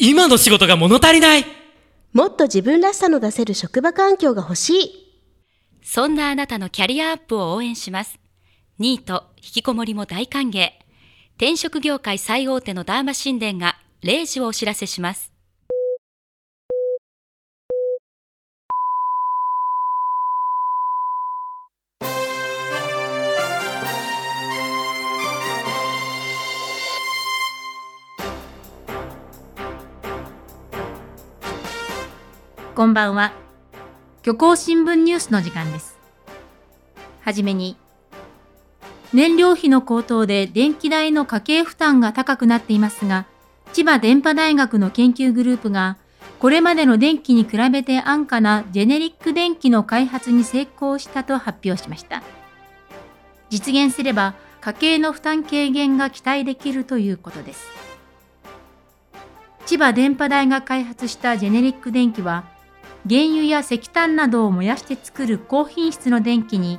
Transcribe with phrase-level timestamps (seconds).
[0.00, 1.44] 今の仕事が物足りない
[2.12, 4.90] もっと自分らしさの出せる職場環境が欲しい。
[5.82, 8.20] そんなあなたのキャリアアップを応援します。
[8.78, 10.70] ニート、引きこもりも大歓迎。
[11.36, 15.32] 転職業界最大手のダーマ神殿が0時をお知らせします。
[32.78, 33.32] こんばんは。
[34.22, 35.98] 虚構新聞ニュースの時間です。
[37.22, 37.76] はじめに、
[39.12, 43.26] 燃料費の高騰で電気代の家計負担が高くなっていますが、
[43.72, 45.96] 千葉電波大学の研究グループが、
[46.38, 52.22] これまでの電気に比べて安価なジェネリック電気の開発に成功したと発表しました。
[53.50, 57.66] 実現すれば、家計の負担軽減が期待できるということです。
[59.66, 62.56] 千葉電波大が開発したジェネリック電気は、
[63.08, 66.78] 原油や石炭などを燃やして作る高品質の電気に、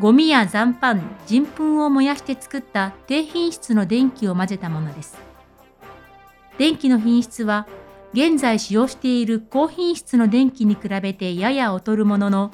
[0.00, 5.18] ゴミや残飯、人糞を燃やして作った低品質の電気を混ぜたものです。
[6.56, 7.66] 電気の品質は、
[8.14, 12.50] 現在使用している高品質の電気に比べてやや劣るものの、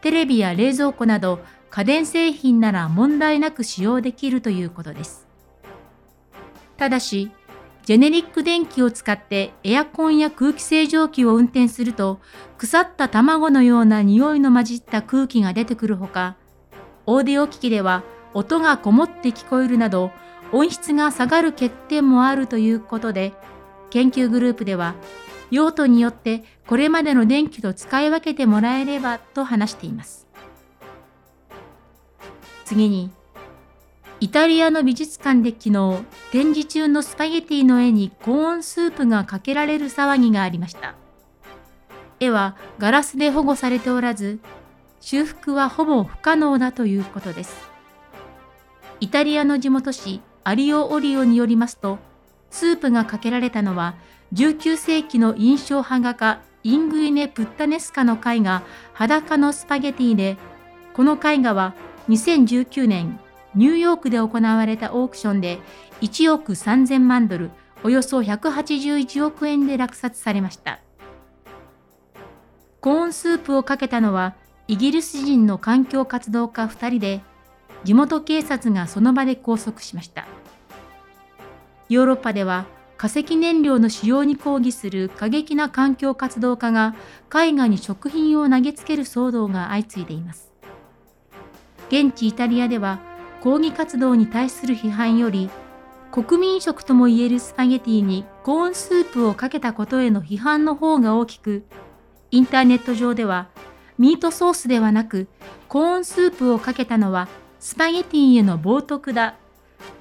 [0.00, 5.26] テレビや冷蔵庫など家電製品なら問題なく使用できるということです。
[6.78, 7.30] ただし、
[7.86, 12.18] ジェネリック電気を使ってエアコンや空気清浄機を運転すると、
[12.58, 16.34] 腐った卵のような匂いの混じった空気が出てくるほか、
[17.06, 18.02] オーディオ機器では
[18.34, 20.10] 音がこもって聞こえるなど、
[20.50, 23.34] 音質が下がる欠点もあるということで、
[23.90, 24.96] 研究グループでは、
[25.52, 30.26] 用途によってこれまでの電気と使い分けてもらえればと話しています。
[32.64, 33.12] 次に、
[34.18, 40.94] イタリアの美術館で昨日、展示中のスパゲティの絵にコーンスープがかけられる騒ぎがありました。
[42.18, 44.40] 絵はガラスで保護されておらず、
[45.02, 47.68] 修復はほぼ不可能だということです。
[49.00, 51.98] イタリアの地元紙アリオ・オリオによりますと、
[52.50, 53.96] スープがかけられたのは
[54.32, 58.62] 19世紀の印象派画家イングリネ・プッタネスカの絵画
[58.94, 60.38] 裸のスパゲティで、
[60.94, 61.74] この絵画は
[62.08, 63.20] 2019年
[63.56, 65.58] ニューヨークで行われたオークションで
[66.02, 67.50] 1億3000万ドル、
[67.82, 70.80] およそ181億円で落札されました。
[72.80, 74.36] コーンスープをかけたのは
[74.68, 77.22] イギリス人の環境活動家2人で、
[77.82, 80.26] 地元警察がその場で拘束しました。
[81.88, 82.66] ヨーロッパでは
[82.98, 86.94] 化石燃料の使用に抗議する過激な環境活動家が
[87.32, 90.52] 絵画に食品を投げつける騒動が相次いでいます。
[91.88, 93.00] 現地イタリアでは
[93.42, 95.50] 抗議活動に対する批判より
[96.10, 101.64] 国民食ともいえるスパゲティにコーンスープをかけたことへの批判の方が大きく
[102.30, 103.48] インターネット上では
[103.98, 105.28] ミートソースではなく
[105.68, 107.28] コーンスープをかけたのは
[107.60, 109.36] スパゲティへの冒涜だ。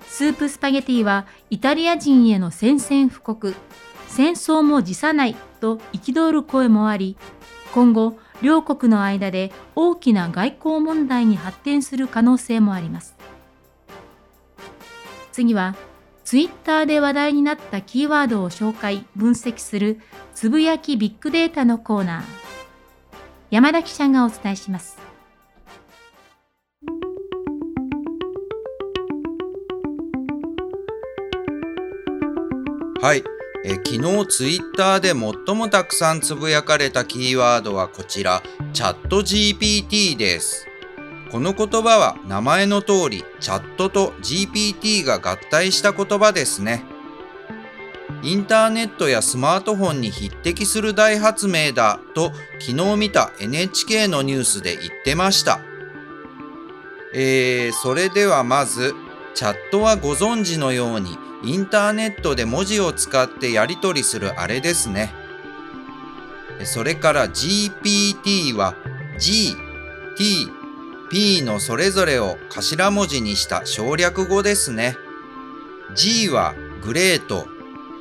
[0.07, 3.55] スープスパゲティはイタリア人への宣戦布告。
[4.07, 7.17] 戦争も辞さないと憤る声もあり
[7.73, 13.14] 今後両国の間で大きな外交問題に発展する可能性もあります。
[15.35, 15.75] 次は、
[16.23, 19.99] ツイッターで話題になったキーワードを紹介、分析する
[20.33, 22.23] つぶやきビッグデータのコーナー。
[23.51, 24.97] 山田記者がお伝えします。
[33.01, 33.21] はい。
[33.65, 38.41] え昨日ツイッターで最もたくさんつぶやかれたキーワードはこちら、
[38.71, 40.65] チャット GPT です。
[41.35, 46.85] この言葉は名前の通りチャットと GPT が合体した言葉ですね。
[48.23, 52.31] インターネットやスマートフォンに匹敵する大発明だと
[52.61, 55.59] 昨日見た NHK のニュースで言ってました。
[57.13, 58.93] えー、それではまず
[59.33, 65.13] チャットはご存知のようにインターネットで文字を使ってやり取りするあれですね。
[66.63, 68.73] それから GPT は
[69.19, 69.53] G、
[70.17, 70.64] T、
[71.15, 74.97] P のそれぞれを頭文字にした省略語ですね。
[75.95, 77.47] G はグレート、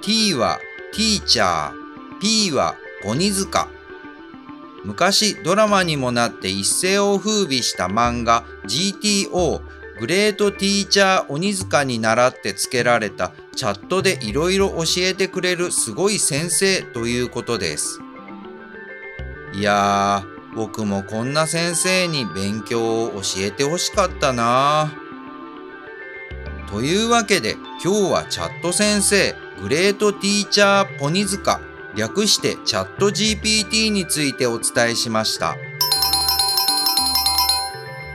[0.02, 0.58] T は
[0.93, 1.72] ティーチャー、
[2.20, 2.75] P は
[3.05, 3.69] 鬼塚。
[4.82, 9.61] 昔ドラマにもなって一世を風靡した漫画 GTO
[10.00, 18.00] グレートティーチャー鬼塚に倣って付けられたチャットでいろいろ教えてくれるすごい先生ということです。
[19.52, 24.92] いやー、僕もこんな先生に勉強を教えてほしかったな。
[26.68, 31.60] というわけで今日はチャット先生グレートティーチャーポニズカ
[31.94, 35.56] 略してチャット GPT についてお伝えしました。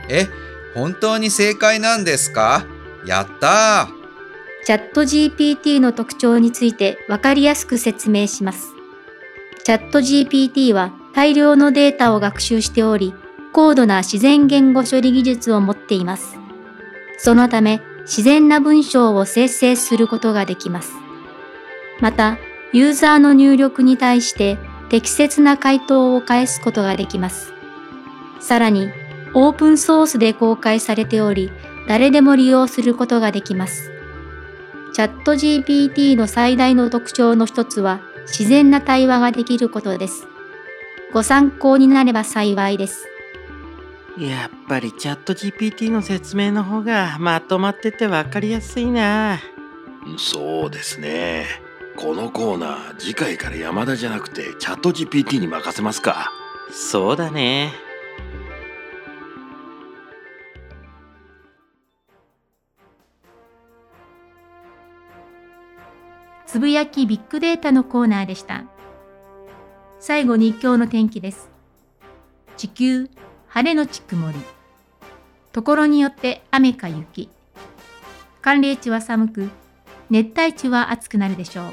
[0.08, 0.28] え
[0.74, 2.64] 本当に正解なんですか？
[3.06, 4.00] やったー。
[4.66, 8.68] チャット GPT の特徴についてわかりやすく説明します。
[9.64, 13.14] チャット GPT は大量のデータを学習しており、
[13.52, 16.38] 高度な自然言語処理技術を持っています。
[17.18, 20.92] そのため、自然な文章を生成することができます。
[22.00, 22.38] また、
[22.72, 24.58] ユーザーの入力に対して
[24.88, 27.52] 適切な回答を返すことができます。
[28.38, 28.90] さらに、
[29.34, 31.50] オープンソースで公開されており、
[31.88, 33.90] 誰でも利用することができます。
[34.92, 40.26] チャット GPT の最大の特徴の一つは自然な対話ができることです。
[41.12, 43.06] ご参考になれば幸いです。
[44.18, 49.38] やっぱりチャット GPT の説明の方がまとまっててわかりやすいな。
[50.18, 51.46] そうですね。
[51.96, 56.30] このコーナー次回から山田じゃなくてチャット GPT に任せますか。
[56.70, 57.72] そうだね。
[66.46, 68.64] つぶやきビッグデータのコーナーでした。
[70.02, 71.50] 最後に今日の天気です。
[72.56, 73.10] 地球、
[73.48, 74.38] 晴れのち曇り。
[75.52, 77.28] ところによって雨か雪。
[78.40, 79.50] 寒冷地は寒く、
[80.08, 81.72] 熱帯地は暑くなるでしょう。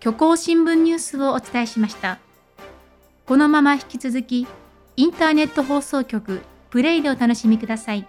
[0.00, 2.18] 虚構新聞ニュースをお伝えしました。
[3.26, 4.46] このまま引き続き、
[4.96, 6.40] インターネット放送局
[6.70, 8.06] プレイでお楽しみください。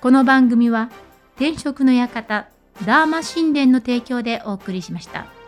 [0.00, 0.88] この番組は、
[1.36, 2.48] 転職の館、
[2.86, 5.41] ダーマ神殿の提供でお送りしました。